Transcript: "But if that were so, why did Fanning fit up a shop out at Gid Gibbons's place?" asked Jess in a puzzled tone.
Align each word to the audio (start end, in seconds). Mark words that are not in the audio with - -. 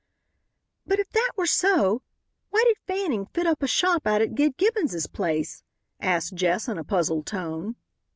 "But 0.87 0.97
if 0.97 1.11
that 1.11 1.33
were 1.37 1.45
so, 1.45 2.01
why 2.49 2.63
did 2.65 2.77
Fanning 2.87 3.27
fit 3.27 3.45
up 3.45 3.61
a 3.61 3.67
shop 3.67 4.07
out 4.07 4.19
at 4.23 4.33
Gid 4.33 4.57
Gibbons's 4.57 5.05
place?" 5.05 5.61
asked 5.99 6.33
Jess 6.33 6.67
in 6.67 6.79
a 6.79 6.83
puzzled 6.83 7.27
tone. 7.27 7.75